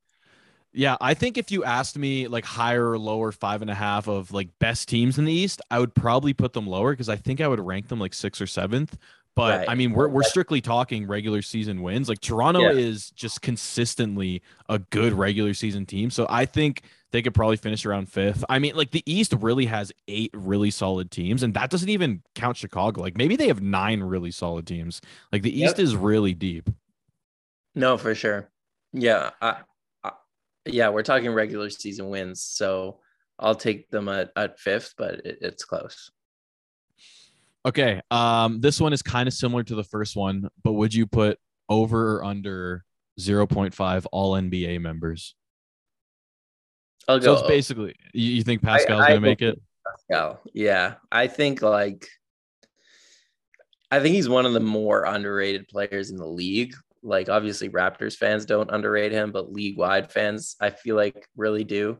[0.74, 4.10] Yeah, I think if you asked me like higher or lower five and a half
[4.10, 7.16] of like best teams in the East, I would probably put them lower because I
[7.16, 8.98] think I would rank them like sixth or seventh.
[9.34, 9.70] But right.
[9.70, 12.10] I mean, we're we're strictly talking regular season wins.
[12.10, 12.72] Like Toronto yeah.
[12.72, 16.10] is just consistently a good regular season team.
[16.10, 18.44] So I think they could probably finish around fifth.
[18.50, 22.24] I mean, like the East really has eight really solid teams, and that doesn't even
[22.36, 23.02] count Chicago.
[23.02, 25.02] Like maybe they have nine really solid teams.
[25.32, 25.80] Like the East yep.
[25.80, 26.70] is really deep.
[27.76, 28.50] No, for sure.
[28.94, 29.58] Yeah, I,
[30.04, 30.12] I,
[30.66, 33.00] yeah, we're talking regular season wins, so
[33.40, 36.12] I'll take them at, at fifth, but it, it's close.
[37.66, 41.06] Okay, um, this one is kind of similar to the first one, but would you
[41.06, 42.84] put over or under
[43.20, 45.36] 0.5 All NBA members?
[47.12, 47.36] I'll go.
[47.36, 49.62] So it's basically you think Pascal's I, I gonna make it?
[49.86, 50.96] Pascal, yeah.
[51.12, 52.08] I think like
[53.92, 56.76] I think he's one of the more underrated players in the league.
[57.04, 61.64] Like obviously Raptors fans don't underrate him, but league wide fans I feel like really
[61.64, 61.98] do.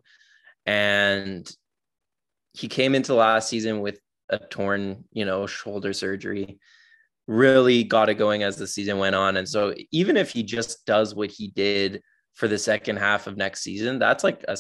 [0.66, 1.50] And
[2.54, 6.60] he came into last season with a torn, you know, shoulder surgery.
[7.28, 9.38] Really got it going as the season went on.
[9.38, 12.02] And so even if he just does what he did
[12.34, 14.58] for the second half of next season, that's like a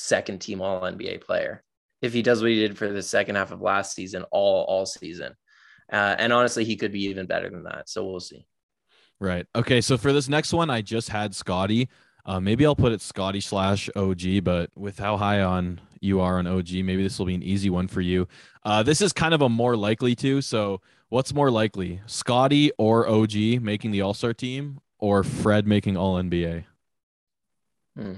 [0.00, 1.62] second team all NBA player
[2.02, 4.86] if he does what he did for the second half of last season, all all
[4.86, 5.34] season.
[5.92, 7.88] Uh, and honestly, he could be even better than that.
[7.88, 8.46] So we'll see.
[9.18, 9.46] Right.
[9.54, 9.80] Okay.
[9.80, 11.88] So for this next one, I just had Scottie.
[12.24, 16.38] Uh, maybe I'll put it Scottie slash OG, but with how high on you are
[16.38, 18.28] on OG, maybe this will be an easy one for you.
[18.64, 20.40] Uh, this is kind of a more likely to.
[20.40, 25.96] So what's more likely, Scottie or OG making the All Star team, or Fred making
[25.96, 26.64] All NBA?
[27.96, 28.14] Hmm.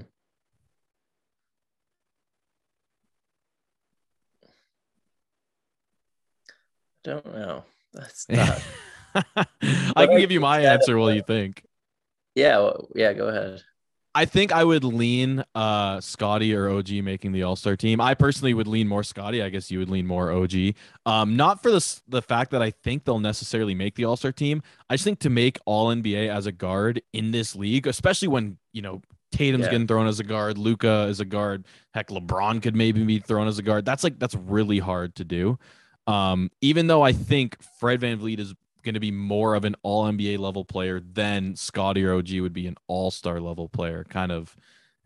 [7.03, 7.63] Don't know.
[7.93, 8.67] That's tough.
[9.95, 11.63] I can give you my answer while you think.
[12.35, 13.61] Yeah, well, yeah, go ahead.
[14.15, 17.99] I think I would lean uh Scottie or OG making the All Star team.
[17.99, 19.41] I personally would lean more Scottie.
[19.41, 20.75] I guess you would lean more OG.
[21.05, 24.31] Um, not for the the fact that I think they'll necessarily make the All Star
[24.31, 24.61] team.
[24.89, 28.57] I just think to make All NBA as a guard in this league, especially when
[28.71, 29.71] you know Tatum's yeah.
[29.71, 33.47] getting thrown as a guard, Luka as a guard, heck, LeBron could maybe be thrown
[33.47, 33.83] as a guard.
[33.83, 35.57] That's like that's really hard to do.
[36.07, 38.53] Um, even though I think Fred VanVleet is
[38.83, 42.53] going to be more of an all NBA level player than Scottie or OG would
[42.53, 44.55] be an all star level player, kind of,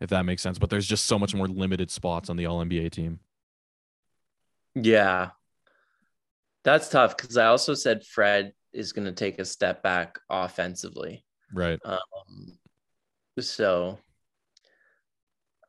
[0.00, 0.58] if that makes sense.
[0.58, 3.20] But there's just so much more limited spots on the all NBA team.
[4.74, 5.30] Yeah.
[6.64, 11.24] That's tough because I also said Fred is going to take a step back offensively.
[11.52, 11.78] Right.
[11.84, 12.58] Um,
[13.38, 13.98] so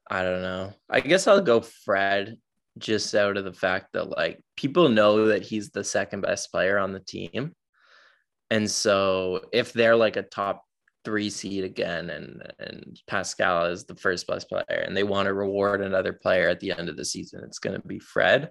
[0.10, 0.74] I don't know.
[0.90, 2.38] I guess I'll go Fred
[2.80, 6.78] just out of the fact that like people know that he's the second best player
[6.78, 7.54] on the team.
[8.50, 10.64] And so if they're like a top
[11.06, 15.34] three seed again and and Pascal is the first best player and they want to
[15.34, 18.50] reward another player at the end of the season, it's gonna be Fred.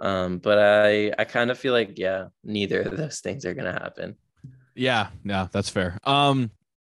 [0.00, 3.72] Um, but I I kind of feel like yeah, neither of those things are gonna
[3.72, 4.16] happen.
[4.74, 5.98] Yeah, yeah, that's fair.
[6.04, 6.50] Um,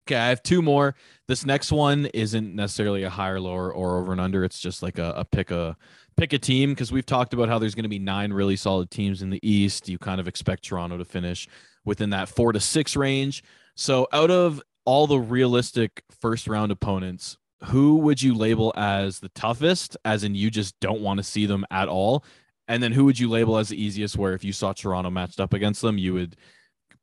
[0.07, 0.95] okay, I have two more.
[1.29, 4.43] This next one isn't necessarily a higher, lower, or over and under.
[4.43, 5.77] It's just like a, a pick a
[6.19, 8.91] pick a team because we've talked about how there's going to be nine really solid
[8.91, 9.89] teams in the East.
[9.89, 11.49] You kind of expect Toronto to finish
[11.85, 13.45] within that four to six range.
[13.77, 19.29] So out of all the realistic first round opponents, who would you label as the
[19.31, 22.25] toughest, as in you just don't want to see them at all?
[22.67, 25.41] And then who would you label as the easiest, where if you saw Toronto matched
[25.41, 26.37] up against them, you would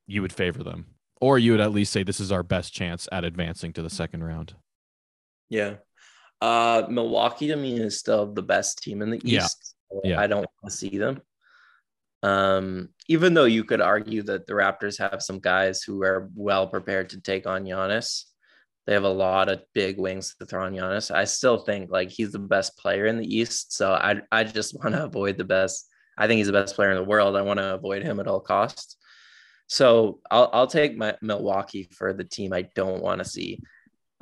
[0.06, 0.86] you would favor them,
[1.20, 3.90] or you would at least say this is our best chance at advancing to the
[3.90, 4.54] second round.
[5.48, 5.76] Yeah.
[6.40, 9.74] Uh, Milwaukee to me is still the best team in the East.
[10.04, 10.10] Yeah.
[10.10, 10.20] yeah.
[10.20, 11.20] I don't want to see them.
[12.22, 16.66] Um, even though you could argue that the Raptors have some guys who are well
[16.66, 18.24] prepared to take on Giannis.
[18.86, 21.14] They have a lot of big wings to throw on Giannis.
[21.14, 23.74] I still think like he's the best player in the East.
[23.74, 25.88] So I I just want to avoid the best.
[26.16, 27.36] I think he's the best player in the world.
[27.36, 28.96] I want to avoid him at all costs.
[29.68, 33.60] So I'll I'll take my Milwaukee for the team I don't want to see.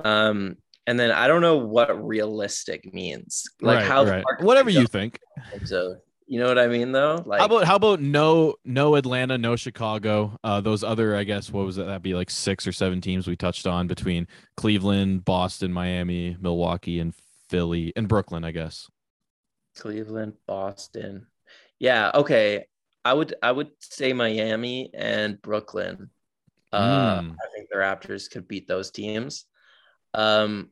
[0.03, 0.57] Um,
[0.87, 3.43] and then I don't know what realistic means.
[3.61, 4.23] Like right, how right.
[4.39, 5.19] whatever you think.
[5.65, 7.21] So you know what I mean though?
[7.25, 11.51] Like how about how about no no Atlanta, no Chicago, uh those other I guess
[11.51, 14.27] what was it that'd be like six or seven teams we touched on between
[14.57, 17.13] Cleveland, Boston, Miami, Milwaukee, and
[17.49, 18.89] Philly and Brooklyn, I guess.
[19.75, 21.27] Cleveland, Boston.
[21.79, 22.65] Yeah, okay.
[23.03, 26.09] I would I would say Miami and Brooklyn.
[26.71, 27.31] Uh, mm.
[27.31, 29.45] I think the Raptors could beat those teams.
[30.13, 30.71] Um,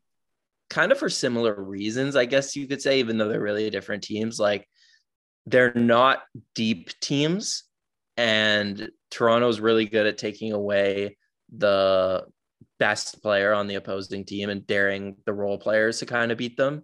[0.73, 4.03] kind of for similar reasons, I guess you could say, even though they're really different
[4.03, 4.39] teams.
[4.39, 4.67] Like
[5.45, 6.23] they're not
[6.55, 7.63] deep teams,
[8.17, 11.17] and Toronto's really good at taking away
[11.55, 12.25] the
[12.79, 16.57] best player on the opposing team and daring the role players to kind of beat
[16.57, 16.83] them.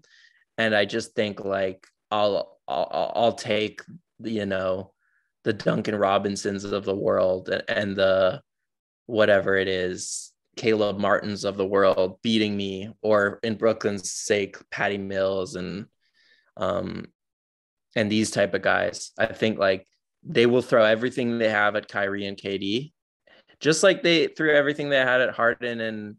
[0.59, 3.81] And I just think like I'll I'll, I'll take
[4.19, 4.93] you know
[5.45, 8.41] the Duncan Robinsons of the world and the
[9.07, 14.97] whatever it is, Caleb Martins of the world beating me, or in Brooklyn's sake, Patty
[14.97, 15.85] Mills and
[16.57, 17.05] um
[17.95, 19.11] and these type of guys.
[19.17, 19.87] I think like
[20.23, 22.91] they will throw everything they have at Kyrie and KD,
[23.59, 26.15] just like they threw everything they had at Harden and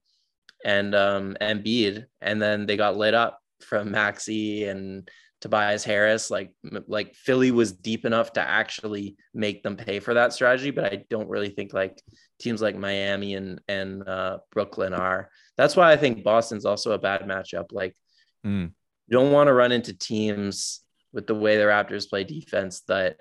[0.64, 5.08] and um Embiid, and then they got lit up from Maxey and
[5.40, 6.30] Tobias Harris.
[6.30, 6.52] Like
[6.86, 11.04] like Philly was deep enough to actually make them pay for that strategy, but I
[11.08, 12.00] don't really think like
[12.38, 15.30] teams like Miami and and uh, Brooklyn are.
[15.56, 17.72] That's why I think Boston's also a bad matchup.
[17.72, 17.96] Like
[18.44, 18.70] mm.
[19.06, 20.80] you don't want to run into teams
[21.12, 23.16] with the way the Raptors play defense that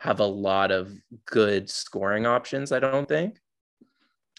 [0.00, 0.92] have a lot of
[1.26, 2.72] good scoring options.
[2.72, 3.38] I don't think.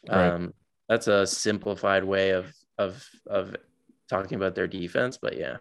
[0.08, 0.30] Right.
[0.30, 0.54] Um,
[0.88, 3.56] that's a simplified way of of of
[4.10, 5.58] talking about their defense, but yeah.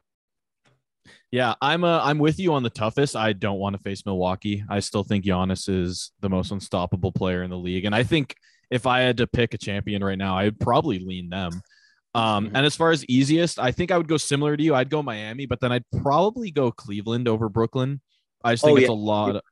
[1.30, 3.16] Yeah, I'm uh, I'm with you on the toughest.
[3.16, 4.64] I don't want to face Milwaukee.
[4.68, 8.34] I still think Giannis is the most unstoppable player in the league, and I think
[8.70, 11.52] if I had to pick a champion right now, I'd probably lean them.
[12.14, 12.56] Um, mm-hmm.
[12.56, 14.74] and as far as easiest, I think I would go similar to you.
[14.74, 18.00] I'd go Miami, but then I'd probably go Cleveland over Brooklyn.
[18.42, 18.92] I just think oh, it's yeah.
[18.92, 19.36] a lot.
[19.36, 19.42] Of...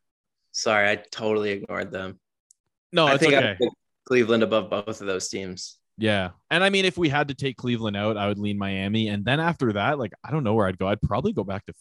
[0.53, 2.19] Sorry, I totally ignored them.
[2.93, 3.57] No, I think okay.
[3.61, 3.69] I
[4.07, 5.79] Cleveland above both of those teams.
[5.99, 6.31] Yeah.
[6.51, 9.09] And I mean, if we had to take Cleveland out, I would lean Miami.
[9.09, 10.89] And then after that, like, I don't know where I'd go.
[10.89, 11.75] I'd probably go back to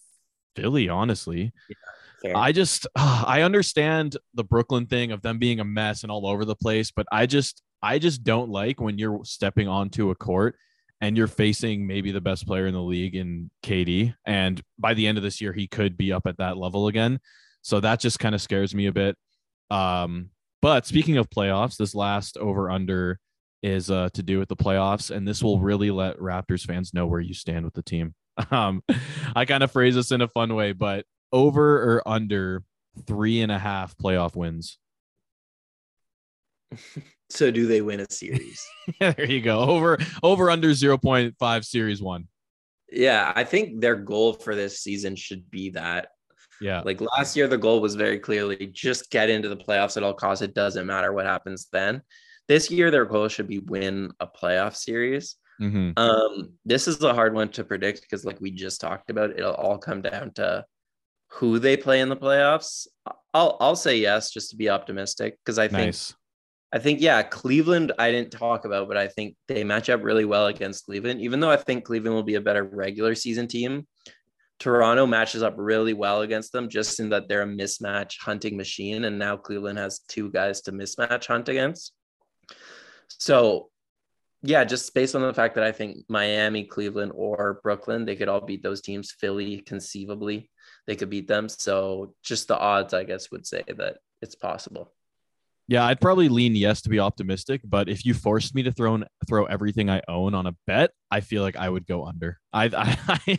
[0.56, 1.52] Philly, honestly.
[2.24, 6.12] Yeah, I just, uh, I understand the Brooklyn thing of them being a mess and
[6.12, 10.10] all over the place, but I just, I just don't like when you're stepping onto
[10.10, 10.56] a court
[11.02, 14.16] and you're facing maybe the best player in the league in KD.
[14.26, 17.20] And by the end of this year, he could be up at that level again.
[17.62, 19.18] So that just kind of scares me a bit.
[19.70, 20.30] Um,
[20.62, 23.20] but speaking of playoffs, this last over under
[23.66, 27.08] is uh, to do with the playoffs, and this will really let Raptors fans know
[27.08, 28.14] where you stand with the team.
[28.52, 28.84] Um,
[29.34, 32.64] I kind of phrase this in a fun way, but over or under
[33.08, 34.78] three and a half playoff wins.
[37.32, 38.64] So do they win a series?
[39.02, 39.60] yeah, there you go.
[39.60, 42.28] Over over under 0.5 series won.
[42.92, 46.10] Yeah, I think their goal for this season should be that.
[46.62, 46.82] Yeah.
[46.86, 50.14] Like last year, the goal was very clearly just get into the playoffs at all
[50.14, 50.44] costs.
[50.44, 52.04] It doesn't matter what happens then.
[52.48, 55.36] This year, their goal should be win a playoff series.
[55.62, 55.92] Mm-hmm.
[55.98, 59.54] Um, this is a hard one to predict because, like we just talked about, it'll
[59.54, 60.66] all come down to
[61.30, 62.88] who they play in the playoffs.
[63.34, 66.14] I'll I'll say yes just to be optimistic because I think nice.
[66.72, 70.26] I think yeah, Cleveland I didn't talk about, but I think they match up really
[70.26, 71.22] well against Cleveland.
[71.22, 73.88] Even though I think Cleveland will be a better regular season team,
[74.60, 79.06] Toronto matches up really well against them, just in that they're a mismatch hunting machine,
[79.06, 81.94] and now Cleveland has two guys to mismatch hunt against.
[83.08, 83.70] So,
[84.42, 88.28] yeah, just based on the fact that I think Miami, Cleveland, or Brooklyn, they could
[88.28, 89.12] all beat those teams.
[89.12, 90.52] Philly, conceivably,
[90.88, 91.50] they could beat them.
[91.50, 94.92] So, just the odds, I guess, would say that it's possible.
[95.68, 99.02] Yeah, I'd probably lean yes to be optimistic, but if you forced me to throw
[99.28, 102.40] throw everything I own on a bet, I feel like I would go under.
[102.54, 102.70] I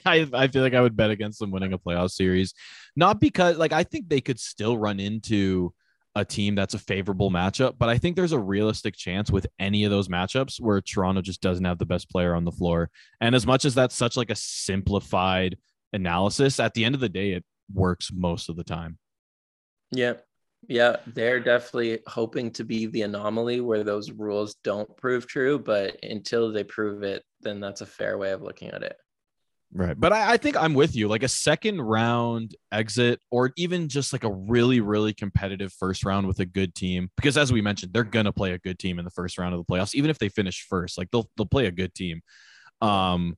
[0.05, 2.53] I I feel like I would bet against them winning a playoff series,
[2.97, 5.73] not because like I think they could still run into
[6.17, 9.85] a team that's a favorable matchup, but I think there's a realistic chance with any
[9.85, 12.91] of those matchups where Toronto just doesn't have the best player on the floor.
[13.21, 15.59] And as much as that's such like a simplified
[15.93, 18.99] analysis, at the end of the day, it works most of the time.
[19.93, 20.15] Yeah.
[20.69, 26.03] Yeah, they're definitely hoping to be the anomaly where those rules don't prove true, but
[26.03, 28.97] until they prove it, then that's a fair way of looking at it.
[29.73, 29.99] Right.
[29.99, 31.09] But I, I, think I'm with you.
[31.09, 36.27] Like a second round exit, or even just like a really, really competitive first round
[36.27, 37.11] with a good team.
[37.17, 39.59] Because as we mentioned, they're gonna play a good team in the first round of
[39.59, 40.97] the playoffs, even if they finish first.
[40.97, 42.23] Like they'll they'll play a good team.
[42.81, 43.37] Um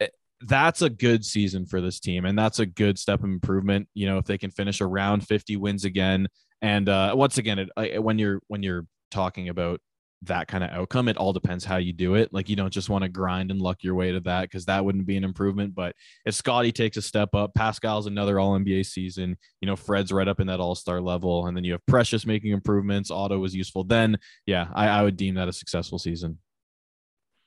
[0.00, 0.08] eh,
[0.42, 3.88] that's a good season for this team, and that's a good step of improvement.
[3.94, 6.28] You know, if they can finish around 50 wins again,
[6.62, 9.80] and uh, once again, it, when you're when you're talking about
[10.26, 11.08] that kind of outcome.
[11.08, 12.32] It all depends how you do it.
[12.32, 14.84] Like you don't just want to grind and luck your way to that because that
[14.84, 15.74] wouldn't be an improvement.
[15.74, 15.94] But
[16.24, 19.36] if Scottie takes a step up, Pascal's another All NBA season.
[19.60, 22.26] You know, Fred's right up in that All Star level, and then you have Precious
[22.26, 23.10] making improvements.
[23.10, 23.84] Otto was useful.
[23.84, 26.38] Then, yeah, I, I would deem that a successful season.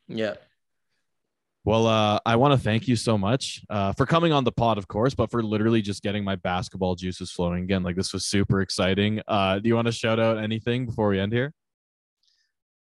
[0.08, 0.36] Yeah.
[1.68, 4.78] Well, uh, I want to thank you so much uh, for coming on the pod,
[4.78, 7.84] of course, but for literally just getting my basketball juices flowing again.
[7.84, 9.22] Like this was super exciting.
[9.28, 11.54] Uh, do you want to shout out anything before we end here?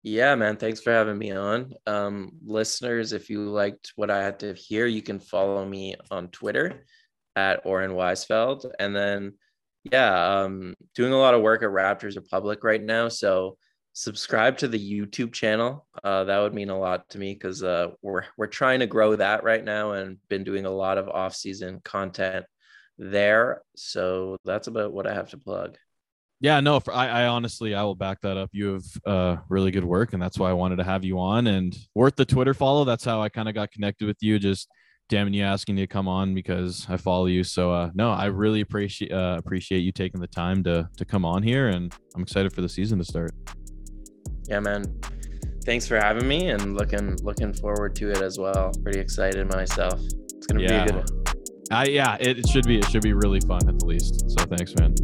[0.04, 0.58] Yeah, man.
[0.58, 1.74] Thanks for having me on.
[1.86, 6.30] Um, listeners, if you liked what I had to hear, you can follow me on
[6.30, 6.86] Twitter
[7.36, 8.66] at Oren Weisfeld.
[8.80, 9.34] And then,
[9.84, 13.10] yeah, um, doing a lot of work at Raptors Republic right now.
[13.10, 13.58] So
[13.94, 15.86] subscribe to the YouTube channel.
[16.04, 19.16] Uh, that would mean a lot to me because uh, we're we're trying to grow
[19.16, 22.46] that right now and been doing a lot of off-season content
[22.98, 23.62] there.
[23.76, 25.78] So that's about what I have to plug.
[26.42, 28.50] Yeah, no, for, I, I honestly, I will back that up.
[28.52, 31.46] You have uh, really good work, and that's why I wanted to have you on.
[31.46, 32.84] And worth the Twitter follow.
[32.84, 34.40] That's how I kind of got connected with you.
[34.40, 34.68] Just
[35.08, 37.44] damn you asking you to come on because I follow you.
[37.44, 41.26] So uh, no, I really appreciate uh, appreciate you taking the time to to come
[41.26, 43.32] on here, and I'm excited for the season to start.
[44.50, 44.86] Yeah, man.
[45.64, 48.72] Thanks for having me, and looking looking forward to it as well.
[48.82, 50.02] Pretty excited myself.
[50.36, 50.86] It's gonna yeah.
[50.86, 51.24] be a good one.
[51.72, 52.80] Uh, yeah, it, it should be.
[52.80, 54.28] It should be really fun at the least.
[54.32, 54.96] So thanks, man.